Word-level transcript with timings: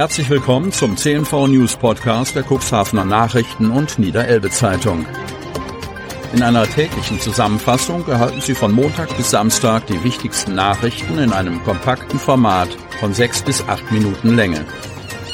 Herzlich 0.00 0.30
willkommen 0.30 0.72
zum 0.72 0.96
CNV 0.96 1.48
News 1.48 1.76
Podcast 1.76 2.34
der 2.34 2.42
Cuxhavener 2.42 3.04
Nachrichten 3.04 3.70
und 3.70 3.98
Niederelbe 3.98 4.48
Zeitung. 4.48 5.04
In 6.32 6.42
einer 6.42 6.66
täglichen 6.66 7.20
Zusammenfassung 7.20 8.08
erhalten 8.08 8.40
Sie 8.40 8.54
von 8.54 8.72
Montag 8.72 9.14
bis 9.18 9.30
Samstag 9.30 9.86
die 9.88 10.02
wichtigsten 10.02 10.54
Nachrichten 10.54 11.18
in 11.18 11.34
einem 11.34 11.62
kompakten 11.64 12.18
Format 12.18 12.70
von 12.98 13.12
sechs 13.12 13.42
bis 13.42 13.62
acht 13.68 13.92
Minuten 13.92 14.36
Länge. 14.36 14.64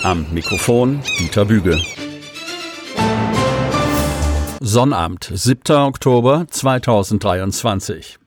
Am 0.03 0.27
Mikrofon 0.33 1.01
Dieter 1.21 1.45
Büge. 1.45 1.81
Sonnabend, 4.59 5.31
7. 5.33 5.77
Oktober 5.77 6.45
2023. 6.51 8.19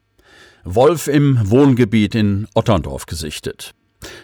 Wolf 0.63 1.09
im 1.09 1.37
Wohngebiet 1.49 2.15
in 2.15 2.47
Otterndorf 2.53 3.07
gesichtet. 3.07 3.73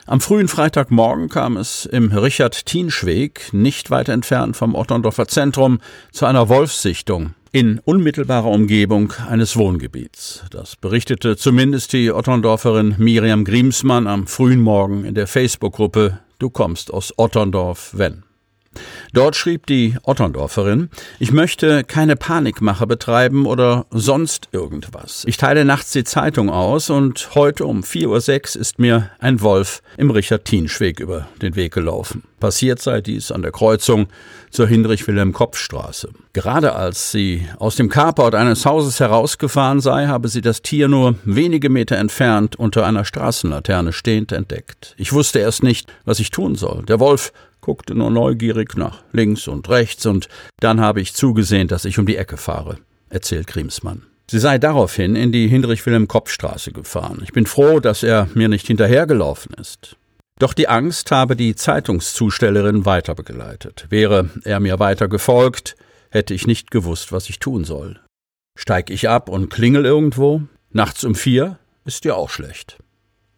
Am 0.05 0.21
frühen 0.21 0.47
Freitagmorgen 0.47 1.29
kam 1.29 1.57
es 1.57 1.85
im 1.85 2.11
Richard-Tienschweg, 2.11 3.53
nicht 3.53 3.89
weit 3.89 4.09
entfernt 4.09 4.55
vom 4.55 4.75
Otterndorfer 4.75 5.27
Zentrum, 5.27 5.79
zu 6.11 6.25
einer 6.25 6.47
Wolfssichtung 6.47 7.33
in 7.51 7.79
unmittelbarer 7.79 8.49
Umgebung 8.49 9.13
eines 9.29 9.55
Wohngebiets. 9.55 10.43
Das 10.51 10.75
berichtete 10.75 11.37
zumindest 11.37 11.93
die 11.93 12.11
Otterndorferin 12.11 12.95
Miriam 12.97 13.45
Griemsmann 13.45 14.07
am 14.07 14.27
frühen 14.27 14.59
Morgen 14.59 15.05
in 15.05 15.15
der 15.15 15.25
Facebook-Gruppe 15.25 16.19
Du 16.37 16.49
kommst 16.49 16.91
aus 16.91 17.13
Otterndorf, 17.17 17.91
wenn. 17.93 18.24
Dort 19.13 19.35
schrieb 19.35 19.65
die 19.67 19.95
Otterndorferin, 20.03 20.89
ich 21.19 21.31
möchte 21.31 21.83
keine 21.83 22.15
Panikmache 22.15 22.87
betreiben 22.87 23.45
oder 23.45 23.85
sonst 23.91 24.49
irgendwas. 24.51 25.23
Ich 25.27 25.37
teile 25.37 25.65
nachts 25.65 25.91
die 25.91 26.03
Zeitung 26.03 26.49
aus 26.49 26.89
und 26.89 27.35
heute 27.35 27.65
um 27.65 27.81
4.06 27.81 28.55
Uhr 28.55 28.61
ist 28.61 28.79
mir 28.79 29.11
ein 29.19 29.41
Wolf 29.41 29.81
im 29.97 30.11
Richard-Tienschweg 30.11 30.99
über 30.99 31.27
den 31.41 31.55
Weg 31.55 31.73
gelaufen. 31.73 32.23
Passiert 32.39 32.81
sei 32.81 33.01
dies 33.01 33.31
an 33.31 33.41
der 33.41 33.51
Kreuzung 33.51 34.07
zur 34.51 34.67
Hinrich-Wilhelm-Kopf-Straße. 34.67 36.09
Gerade 36.33 36.75
als 36.75 37.11
sie 37.11 37.47
aus 37.57 37.75
dem 37.75 37.89
Carport 37.89 38.35
eines 38.35 38.65
Hauses 38.65 38.99
herausgefahren 38.99 39.79
sei, 39.79 40.07
habe 40.07 40.27
sie 40.27 40.41
das 40.41 40.61
Tier 40.61 40.87
nur 40.87 41.15
wenige 41.23 41.69
Meter 41.69 41.95
entfernt 41.97 42.55
unter 42.55 42.85
einer 42.85 43.05
Straßenlaterne 43.05 43.93
stehend 43.93 44.31
entdeckt. 44.31 44.93
Ich 44.97 45.13
wusste 45.13 45.39
erst 45.39 45.63
nicht, 45.63 45.91
was 46.03 46.19
ich 46.19 46.29
tun 46.29 46.55
soll. 46.55 46.83
Der 46.85 46.99
Wolf 46.99 47.31
guckte 47.65 47.95
nur 47.95 48.11
neugierig 48.11 48.77
nach 48.77 49.01
links 49.11 49.47
und 49.47 49.67
rechts, 49.69 50.05
und 50.05 50.29
dann 50.59 50.79
habe 50.79 51.01
ich 51.01 51.15
zugesehen, 51.15 51.67
dass 51.67 51.83
ich 51.83 51.97
um 51.97 52.05
die 52.05 52.15
Ecke 52.15 52.37
fahre, 52.37 52.77
erzählt 53.09 53.47
Griemsmann. 53.47 54.03
Sie 54.29 54.37
sei 54.37 54.59
daraufhin 54.59 55.15
in 55.15 55.31
die 55.31 55.47
Hinrich-Wilhelm-Kopp-Straße 55.47 56.71
gefahren. 56.71 57.21
Ich 57.23 57.33
bin 57.33 57.47
froh, 57.47 57.79
dass 57.79 58.03
er 58.03 58.27
mir 58.35 58.49
nicht 58.49 58.67
hinterhergelaufen 58.67 59.55
ist. 59.55 59.95
Doch 60.37 60.53
die 60.53 60.67
Angst 60.67 61.09
habe 61.09 61.35
die 61.35 61.55
Zeitungszustellerin 61.55 62.85
weiter 62.85 63.15
begleitet. 63.15 63.87
Wäre 63.89 64.29
er 64.43 64.59
mir 64.59 64.77
weiter 64.77 65.07
gefolgt, 65.07 65.75
hätte 66.11 66.35
ich 66.35 66.45
nicht 66.45 66.69
gewusst, 66.69 67.11
was 67.11 67.29
ich 67.29 67.39
tun 67.39 67.63
soll. 67.63 67.99
Steig 68.55 68.91
ich 68.91 69.09
ab 69.09 69.27
und 69.27 69.49
klingel 69.49 69.85
irgendwo? 69.85 70.43
Nachts 70.71 71.03
um 71.03 71.15
vier? 71.15 71.57
Ist 71.83 72.05
ja 72.05 72.13
auch 72.13 72.29
schlecht. 72.29 72.77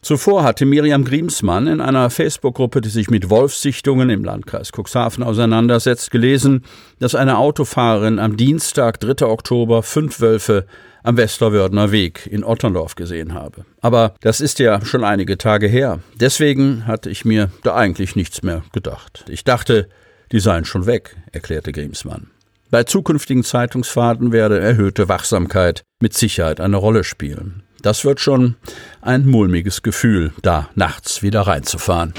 Zuvor 0.01 0.43
hatte 0.43 0.65
Miriam 0.65 1.03
Griemsmann 1.03 1.67
in 1.67 1.81
einer 1.81 2.09
Facebook-Gruppe, 2.09 2.81
die 2.81 2.89
sich 2.89 3.09
mit 3.09 3.29
Wolfssichtungen 3.29 4.09
im 4.09 4.23
Landkreis 4.23 4.71
Cuxhaven 4.71 5.23
auseinandersetzt, 5.23 6.11
gelesen, 6.11 6.63
dass 6.99 7.15
eine 7.15 7.37
Autofahrerin 7.37 8.19
am 8.19 8.37
Dienstag, 8.37 8.99
3. 8.99 9.25
Oktober, 9.25 9.83
fünf 9.83 10.21
Wölfe 10.21 10.65
am 11.03 11.17
Westerwördener 11.17 11.91
Weg 11.91 12.27
in 12.27 12.43
Otterndorf 12.43 12.95
gesehen 12.95 13.33
habe. 13.33 13.65
Aber 13.81 14.13
das 14.21 14.39
ist 14.39 14.59
ja 14.59 14.85
schon 14.85 15.03
einige 15.03 15.37
Tage 15.37 15.67
her. 15.67 15.99
Deswegen 16.19 16.85
hatte 16.85 17.09
ich 17.09 17.25
mir 17.25 17.49
da 17.63 17.75
eigentlich 17.75 18.15
nichts 18.15 18.43
mehr 18.43 18.63
gedacht. 18.73 19.25
Ich 19.29 19.43
dachte, 19.43 19.89
die 20.31 20.39
seien 20.39 20.65
schon 20.65 20.85
weg, 20.85 21.15
erklärte 21.31 21.71
Griemsmann. 21.71 22.27
Bei 22.69 22.83
zukünftigen 22.83 23.43
Zeitungsfahrten 23.43 24.33
werde 24.33 24.59
erhöhte 24.59 25.07
Wachsamkeit 25.07 25.83
mit 26.01 26.13
Sicherheit 26.13 26.59
eine 26.59 26.75
Rolle 26.75 27.05
spielen. 27.05 27.63
Das 27.81 28.05
wird 28.05 28.19
schon 28.19 28.55
ein 29.01 29.25
mulmiges 29.27 29.81
Gefühl, 29.83 30.33
da 30.41 30.69
nachts 30.75 31.21
wieder 31.23 31.41
reinzufahren. 31.41 32.13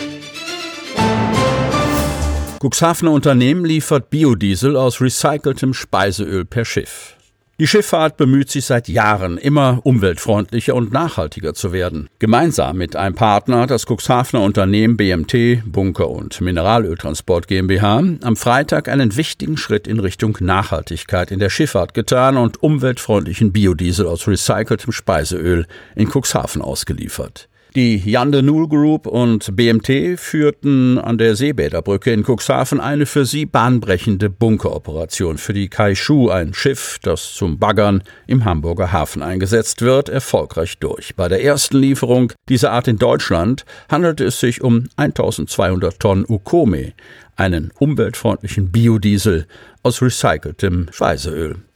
Cuxhavener 2.60 3.12
Unternehmen 3.12 3.64
liefert 3.64 4.10
Biodiesel 4.10 4.76
aus 4.76 5.00
recyceltem 5.00 5.74
Speiseöl 5.74 6.44
per 6.44 6.64
Schiff. 6.64 7.17
Die 7.60 7.66
Schifffahrt 7.66 8.16
bemüht 8.16 8.52
sich 8.52 8.66
seit 8.66 8.86
Jahren, 8.86 9.36
immer 9.36 9.80
umweltfreundlicher 9.82 10.76
und 10.76 10.92
nachhaltiger 10.92 11.54
zu 11.54 11.72
werden. 11.72 12.08
Gemeinsam 12.20 12.76
mit 12.76 12.94
einem 12.94 13.16
Partner, 13.16 13.66
das 13.66 13.84
Cuxhavener 13.84 14.44
Unternehmen 14.44 14.96
BMT 14.96 15.64
Bunker 15.66 16.08
und 16.08 16.40
Mineralöltransport 16.40 17.48
GmbH, 17.48 18.00
am 18.22 18.36
Freitag 18.36 18.88
einen 18.88 19.16
wichtigen 19.16 19.56
Schritt 19.56 19.88
in 19.88 19.98
Richtung 19.98 20.38
Nachhaltigkeit 20.38 21.32
in 21.32 21.40
der 21.40 21.50
Schifffahrt 21.50 21.94
getan 21.94 22.36
und 22.36 22.62
umweltfreundlichen 22.62 23.52
Biodiesel 23.52 24.06
aus 24.06 24.28
recyceltem 24.28 24.92
Speiseöl 24.92 25.66
in 25.96 26.08
Cuxhaven 26.08 26.62
ausgeliefert. 26.62 27.48
Die 27.76 27.98
Yande 28.10 28.42
Nuhl 28.42 28.66
Group 28.66 29.06
und 29.06 29.54
BMT 29.54 30.18
führten 30.18 30.98
an 30.98 31.18
der 31.18 31.36
Seebäderbrücke 31.36 32.10
in 32.10 32.24
Cuxhaven 32.24 32.80
eine 32.80 33.04
für 33.04 33.26
sie 33.26 33.44
bahnbrechende 33.44 34.30
Bunkeroperation 34.30 35.36
für 35.36 35.52
die 35.52 35.68
Kaishu, 35.68 36.30
ein 36.30 36.54
Schiff, 36.54 36.98
das 37.02 37.34
zum 37.34 37.58
Baggern 37.58 38.02
im 38.26 38.46
Hamburger 38.46 38.90
Hafen 38.90 39.22
eingesetzt 39.22 39.82
wird, 39.82 40.08
erfolgreich 40.08 40.78
durch. 40.78 41.14
Bei 41.14 41.28
der 41.28 41.44
ersten 41.44 41.76
Lieferung 41.76 42.32
dieser 42.48 42.72
Art 42.72 42.88
in 42.88 42.96
Deutschland 42.96 43.66
handelte 43.90 44.24
es 44.24 44.40
sich 44.40 44.62
um 44.62 44.88
1200 44.96 46.00
Tonnen 46.00 46.24
Ukome, 46.26 46.94
einen 47.36 47.70
umweltfreundlichen 47.78 48.72
Biodiesel 48.72 49.46
aus 49.82 50.00
recyceltem 50.00 50.86
Speiseöl. 50.90 51.67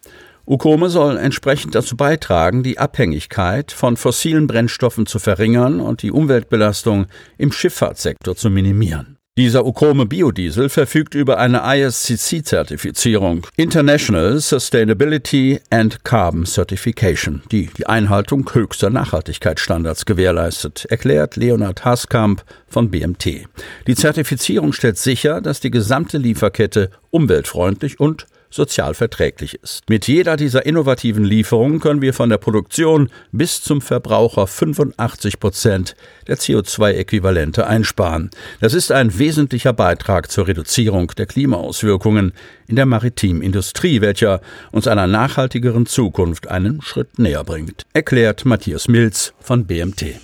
Ukome 0.53 0.91
soll 0.91 1.17
entsprechend 1.17 1.75
dazu 1.75 1.97
beitragen, 1.97 2.63
die 2.63 2.79
Abhängigkeit 2.79 3.73
von 3.73 3.97
fossilen 3.97 4.47
Brennstoffen 4.47 5.07
zu 5.07 5.19
verringern 5.19 5.81
und 5.81 6.03
die 6.03 6.11
Umweltbelastung 6.11 7.07
im 7.39 7.53
Schifffahrtssektor 7.53 8.37
zu 8.37 8.51
minimieren. 8.51 9.17
Dieser 9.39 9.65
Ukome 9.65 10.05
Biodiesel 10.05 10.69
verfügt 10.69 11.15
über 11.15 11.39
eine 11.39 11.63
ISCC-Zertifizierung, 11.65 13.47
International 13.57 14.39
Sustainability 14.41 15.59
and 15.71 16.05
Carbon 16.05 16.45
Certification, 16.45 17.41
die 17.51 17.71
die 17.75 17.87
Einhaltung 17.87 18.47
höchster 18.53 18.91
Nachhaltigkeitsstandards 18.91 20.05
gewährleistet, 20.05 20.84
erklärt 20.91 21.37
Leonhard 21.37 21.87
Haskamp 21.87 22.45
von 22.69 22.91
BMT. 22.91 23.47
Die 23.87 23.95
Zertifizierung 23.95 24.75
stellt 24.75 24.99
sicher, 24.99 25.41
dass 25.41 25.61
die 25.61 25.71
gesamte 25.71 26.19
Lieferkette 26.19 26.91
umweltfreundlich 27.09 27.99
und 27.99 28.27
sozial 28.53 28.95
verträglich 28.95 29.55
ist. 29.63 29.83
Mit 29.89 30.07
jeder 30.07 30.37
dieser 30.37 30.65
innovativen 30.67 31.25
Lieferungen 31.25 31.81
können 31.81 32.03
wir 32.03 32.15
von 32.15 32.29
der 32.29 32.39
Produktion 32.39 33.09
bis 33.33 33.63
zum 33.63 33.81
Verbraucher 33.81 34.47
85 34.47 35.41
Prozent 35.41 35.97
der 36.29 36.39
CO2-Äquivalente 36.39 37.67
einsparen. 37.67 38.31
Das 38.61 38.75
ist 38.75 38.93
ein 38.93 39.19
wesentlicher 39.19 39.73
Beitrag 39.73 40.31
zur 40.31 40.47
Reduzierung 40.47 41.09
der 41.17 41.27
Klimaauswirkungen 41.27 42.33
in 42.67 42.77
der 42.77 42.87
maritimen 42.87 43.43
Industrie, 43.43 44.01
welcher 44.01 44.41
uns 44.71 44.87
einer 44.87 45.07
nachhaltigeren 45.07 45.87
Zukunft 45.87 46.49
einen 46.49 46.83
Schritt 46.83 47.19
näher 47.19 47.45
bringt, 47.45 47.83
erklärt 47.93 48.45
Matthias 48.45 48.89
Milz 48.89 49.33
von 49.41 49.67
BMT. 49.67 50.17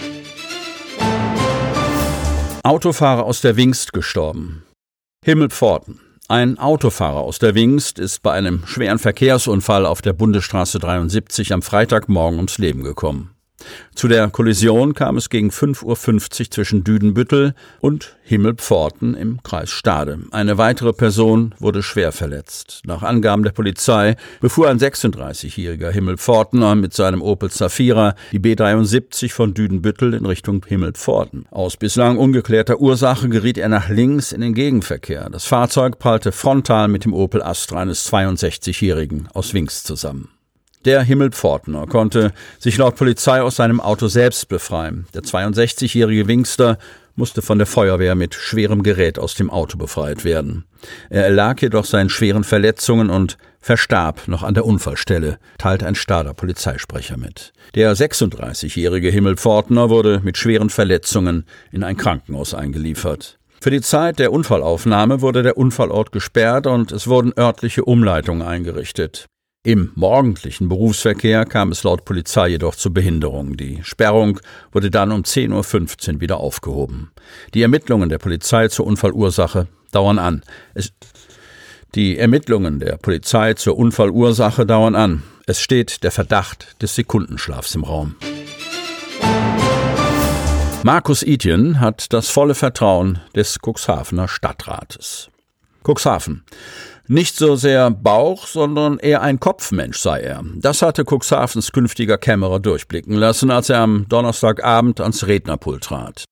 Autofahrer 2.62 3.24
aus 3.24 3.40
der 3.40 3.56
Wingst 3.56 3.92
gestorben. 3.92 4.62
Himmelpforten. 5.24 6.00
Ein 6.30 6.58
Autofahrer 6.58 7.20
aus 7.20 7.38
der 7.38 7.54
Wingst 7.54 7.98
ist 7.98 8.22
bei 8.22 8.32
einem 8.32 8.66
schweren 8.66 8.98
Verkehrsunfall 8.98 9.86
auf 9.86 10.02
der 10.02 10.12
Bundesstraße 10.12 10.78
73 10.78 11.54
am 11.54 11.62
Freitagmorgen 11.62 12.36
ums 12.36 12.58
Leben 12.58 12.82
gekommen. 12.82 13.30
Zu 13.94 14.06
der 14.06 14.28
Kollision 14.28 14.94
kam 14.94 15.16
es 15.16 15.28
gegen 15.28 15.50
5.50 15.50 15.84
Uhr 15.84 16.50
zwischen 16.50 16.84
Düdenbüttel 16.84 17.54
und 17.80 18.16
Himmelpforten 18.22 19.14
im 19.14 19.42
Kreis 19.42 19.70
Stade. 19.70 20.20
Eine 20.30 20.56
weitere 20.56 20.92
Person 20.92 21.54
wurde 21.58 21.82
schwer 21.82 22.12
verletzt. 22.12 22.82
Nach 22.84 23.02
Angaben 23.02 23.42
der 23.42 23.50
Polizei 23.50 24.16
befuhr 24.40 24.68
ein 24.68 24.78
36-jähriger 24.78 25.90
Himmelpfortener 25.90 26.76
mit 26.76 26.94
seinem 26.94 27.22
Opel 27.22 27.50
Zafira 27.50 28.14
die 28.30 28.38
B73 28.38 29.32
von 29.32 29.54
Düdenbüttel 29.54 30.14
in 30.14 30.26
Richtung 30.26 30.64
Himmelpforten. 30.64 31.46
Aus 31.50 31.76
bislang 31.76 32.18
ungeklärter 32.18 32.80
Ursache 32.80 33.28
geriet 33.28 33.58
er 33.58 33.68
nach 33.68 33.88
links 33.88 34.30
in 34.30 34.42
den 34.42 34.54
Gegenverkehr. 34.54 35.28
Das 35.30 35.44
Fahrzeug 35.44 35.98
prallte 35.98 36.30
frontal 36.30 36.86
mit 36.86 37.04
dem 37.04 37.14
Opel 37.14 37.42
Astra 37.42 37.80
eines 37.80 38.08
62-jährigen 38.12 39.28
aus 39.32 39.54
Wings 39.54 39.82
zusammen. 39.82 40.28
Der 40.84 41.02
Himmelpfortner 41.02 41.86
konnte 41.86 42.32
sich 42.58 42.76
laut 42.78 42.96
Polizei 42.96 43.42
aus 43.42 43.56
seinem 43.56 43.80
Auto 43.80 44.08
selbst 44.08 44.48
befreien. 44.48 45.06
Der 45.14 45.22
62-jährige 45.22 46.28
Wingster 46.28 46.78
musste 47.16 47.42
von 47.42 47.58
der 47.58 47.66
Feuerwehr 47.66 48.14
mit 48.14 48.34
schwerem 48.34 48.84
Gerät 48.84 49.18
aus 49.18 49.34
dem 49.34 49.50
Auto 49.50 49.76
befreit 49.76 50.24
werden. 50.24 50.64
Er 51.10 51.24
erlag 51.24 51.60
jedoch 51.60 51.84
seinen 51.84 52.10
schweren 52.10 52.44
Verletzungen 52.44 53.10
und 53.10 53.38
verstarb 53.60 54.28
noch 54.28 54.44
an 54.44 54.54
der 54.54 54.64
Unfallstelle, 54.64 55.38
teilt 55.58 55.82
ein 55.82 55.96
Stader 55.96 56.32
Polizeisprecher 56.32 57.16
mit. 57.16 57.52
Der 57.74 57.94
36-jährige 57.94 59.10
Himmelpfortner 59.10 59.90
wurde 59.90 60.20
mit 60.22 60.38
schweren 60.38 60.70
Verletzungen 60.70 61.44
in 61.72 61.82
ein 61.82 61.96
Krankenhaus 61.96 62.54
eingeliefert. 62.54 63.38
Für 63.60 63.70
die 63.70 63.80
Zeit 63.80 64.20
der 64.20 64.32
Unfallaufnahme 64.32 65.20
wurde 65.20 65.42
der 65.42 65.56
Unfallort 65.56 66.12
gesperrt 66.12 66.68
und 66.68 66.92
es 66.92 67.08
wurden 67.08 67.32
örtliche 67.36 67.84
Umleitungen 67.84 68.46
eingerichtet. 68.46 69.26
Im 69.64 69.92
morgendlichen 69.96 70.70
Berufsverkehr 70.70 71.44
kam 71.44 71.72
es 71.72 71.82
laut 71.82 72.04
Polizei 72.06 72.48
jedoch 72.48 72.74
zu 72.74 72.90
Behinderungen. 72.90 73.56
Die 73.58 73.80
Sperrung 73.82 74.40
wurde 74.72 74.90
dann 74.90 75.12
um 75.12 75.22
10.15 75.22 76.14
Uhr 76.14 76.20
wieder 76.20 76.38
aufgehoben. 76.38 77.10
Die 77.52 77.60
Ermittlungen 77.60 78.08
der 78.08 78.16
Polizei 78.16 78.68
zur 78.68 78.86
Unfallursache 78.86 79.66
dauern 79.90 80.18
an. 80.18 80.42
Es 80.72 80.92
die 81.94 82.18
Ermittlungen 82.18 82.80
der 82.80 82.96
Polizei 82.98 83.54
zur 83.54 83.76
Unfallursache 83.76 84.64
dauern 84.64 84.94
an. 84.94 85.22
Es 85.46 85.60
steht 85.60 86.02
der 86.02 86.12
Verdacht 86.12 86.80
des 86.80 86.94
Sekundenschlafs 86.94 87.74
im 87.74 87.84
Raum. 87.84 88.16
Markus 90.82 91.22
Itjen 91.22 91.80
hat 91.80 92.12
das 92.12 92.30
volle 92.30 92.54
Vertrauen 92.54 93.20
des 93.34 93.58
Cuxhavener 93.62 94.28
Stadtrates. 94.28 95.30
Cuxhaven. 95.88 96.44
Nicht 97.06 97.36
so 97.36 97.56
sehr 97.56 97.90
Bauch, 97.90 98.46
sondern 98.46 98.98
eher 98.98 99.22
ein 99.22 99.40
Kopfmensch 99.40 99.98
sei 99.98 100.20
er. 100.20 100.44
Das 100.56 100.82
hatte 100.82 101.04
Cuxhavens 101.04 101.72
künftiger 101.72 102.18
Kämmerer 102.18 102.60
durchblicken 102.60 103.14
lassen, 103.14 103.50
als 103.50 103.70
er 103.70 103.80
am 103.80 104.06
Donnerstagabend 104.08 105.00
ans 105.00 105.26
Rednerpult 105.26 105.84
trat. 105.84 106.24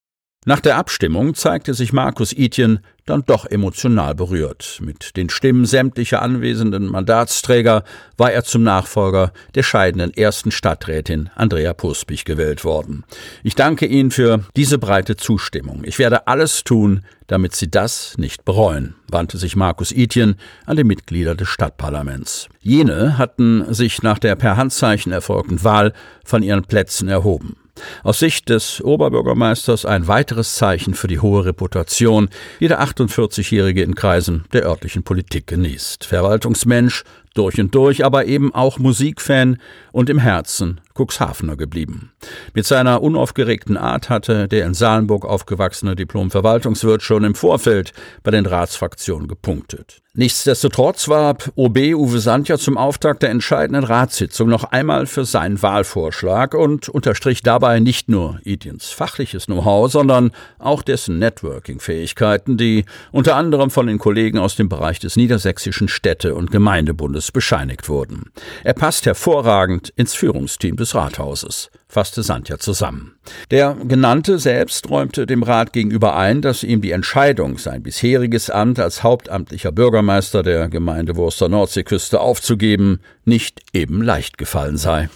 Nach 0.48 0.60
der 0.60 0.76
Abstimmung 0.76 1.34
zeigte 1.34 1.74
sich 1.74 1.92
Markus 1.92 2.32
Itjen 2.32 2.78
dann 3.04 3.24
doch 3.26 3.46
emotional 3.46 4.14
berührt. 4.14 4.78
Mit 4.80 5.16
den 5.16 5.28
Stimmen 5.28 5.66
sämtlicher 5.66 6.22
anwesenden 6.22 6.86
Mandatsträger 6.86 7.82
war 8.16 8.30
er 8.30 8.44
zum 8.44 8.62
Nachfolger 8.62 9.32
der 9.56 9.64
scheidenden 9.64 10.14
ersten 10.14 10.52
Stadträtin 10.52 11.30
Andrea 11.34 11.74
Puspich 11.74 12.24
gewählt 12.24 12.64
worden. 12.64 13.02
Ich 13.42 13.56
danke 13.56 13.86
Ihnen 13.86 14.12
für 14.12 14.44
diese 14.54 14.78
breite 14.78 15.16
Zustimmung. 15.16 15.82
Ich 15.82 15.98
werde 15.98 16.28
alles 16.28 16.62
tun, 16.62 17.04
damit 17.26 17.56
Sie 17.56 17.68
das 17.68 18.16
nicht 18.16 18.44
bereuen, 18.44 18.94
wandte 19.08 19.38
sich 19.38 19.56
Markus 19.56 19.90
Itjen 19.90 20.36
an 20.64 20.76
die 20.76 20.84
Mitglieder 20.84 21.34
des 21.34 21.48
Stadtparlaments. 21.48 22.48
Jene 22.60 23.18
hatten 23.18 23.74
sich 23.74 24.04
nach 24.04 24.20
der 24.20 24.36
per 24.36 24.56
Handzeichen 24.56 25.10
erfolgten 25.10 25.64
Wahl 25.64 25.92
von 26.24 26.44
ihren 26.44 26.62
Plätzen 26.62 27.08
erhoben. 27.08 27.56
Aus 28.02 28.18
Sicht 28.18 28.48
des 28.48 28.82
Oberbürgermeisters 28.82 29.84
ein 29.84 30.08
weiteres 30.08 30.54
Zeichen 30.54 30.94
für 30.94 31.08
die 31.08 31.20
hohe 31.20 31.44
Reputation, 31.44 32.28
die 32.60 32.68
der 32.68 32.82
48-Jährige 32.82 33.82
in 33.82 33.94
Kreisen 33.94 34.44
der 34.52 34.64
örtlichen 34.64 35.02
Politik 35.02 35.46
genießt. 35.46 36.04
Verwaltungsmensch 36.04 37.04
durch 37.38 37.60
und 37.60 37.74
durch, 37.74 38.04
aber 38.04 38.26
eben 38.26 38.54
auch 38.54 38.78
Musikfan 38.78 39.58
und 39.92 40.10
im 40.10 40.18
Herzen 40.18 40.80
Cuxhavener 40.96 41.56
geblieben. 41.56 42.12
Mit 42.54 42.66
seiner 42.66 43.02
unaufgeregten 43.02 43.76
Art 43.76 44.08
hatte 44.08 44.48
der 44.48 44.66
in 44.66 44.74
Salenburg 44.74 45.24
aufgewachsene 45.24 45.94
Diplom-Verwaltungswirt 45.94 47.02
schon 47.02 47.24
im 47.24 47.34
Vorfeld 47.34 47.92
bei 48.22 48.30
den 48.30 48.46
Ratsfraktionen 48.46 49.28
gepunktet. 49.28 50.02
Nichtsdestotrotz 50.18 51.08
war 51.08 51.36
OB 51.56 51.76
Uwe 51.94 52.20
Sandja 52.20 52.56
zum 52.56 52.78
Auftakt 52.78 53.22
der 53.22 53.28
entscheidenden 53.28 53.84
Ratssitzung 53.84 54.48
noch 54.48 54.64
einmal 54.64 55.04
für 55.06 55.26
seinen 55.26 55.60
Wahlvorschlag 55.60 56.54
und 56.54 56.88
unterstrich 56.88 57.42
dabei 57.42 57.80
nicht 57.80 58.08
nur 58.08 58.40
Etiens 58.42 58.88
fachliches 58.88 59.44
Know-how, 59.44 59.92
sondern 59.92 60.30
auch 60.58 60.80
dessen 60.80 61.18
Networking-Fähigkeiten, 61.18 62.56
die 62.56 62.86
unter 63.12 63.36
anderem 63.36 63.68
von 63.68 63.88
den 63.88 63.98
Kollegen 63.98 64.38
aus 64.38 64.56
dem 64.56 64.70
Bereich 64.70 65.00
des 65.00 65.16
Niedersächsischen 65.16 65.88
Städte- 65.88 66.34
und 66.34 66.50
Gemeindebundes 66.50 67.25
bescheinigt 67.32 67.88
wurden. 67.88 68.30
Er 68.64 68.74
passt 68.74 69.06
hervorragend 69.06 69.92
ins 69.96 70.14
Führungsteam 70.14 70.76
des 70.76 70.94
Rathauses 70.94 71.70
fasste 71.88 72.22
Sandja 72.22 72.58
zusammen. 72.58 73.14
Der 73.50 73.74
Genannte 73.84 74.38
selbst 74.38 74.90
räumte 74.90 75.26
dem 75.26 75.42
Rat 75.42 75.72
gegenüber 75.72 76.16
ein, 76.16 76.42
dass 76.42 76.62
ihm 76.62 76.80
die 76.80 76.90
Entscheidung, 76.90 77.58
sein 77.58 77.82
bisheriges 77.82 78.50
Amt 78.50 78.78
als 78.78 79.02
hauptamtlicher 79.02 79.72
Bürgermeister 79.72 80.42
der 80.42 80.68
Gemeinde 80.68 81.16
Wurster 81.16 81.48
Nordseeküste 81.48 82.20
aufzugeben, 82.20 83.00
nicht 83.24 83.62
eben 83.72 84.02
leicht 84.02 84.36
gefallen 84.38 84.76
sei. 84.76 85.08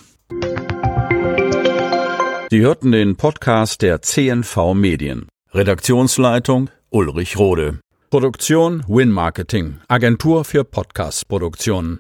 Sie 2.51 2.61
hörten 2.61 2.93
den 2.93 3.17
Podcast 3.17 3.83
der 3.83 4.03
CNV 4.03 4.75
Medien. 4.75 5.27
Redaktionsleitung 5.53 6.71
Ulrich 6.91 7.37
Rode. 7.37 7.79
Produktion 8.11 8.83
Win 8.89 9.11
Marketing, 9.11 9.81
Agentur 9.87 10.45
für 10.45 10.65
Podcast-Produktionen. 10.65 11.99